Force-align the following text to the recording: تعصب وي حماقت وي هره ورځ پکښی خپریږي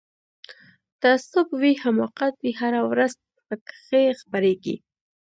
تعصب 1.01 1.47
وي 1.61 1.71
حماقت 1.83 2.33
وي 2.43 2.51
هره 2.61 2.81
ورځ 2.91 3.13
پکښی 3.47 4.05
خپریږي 4.19 4.75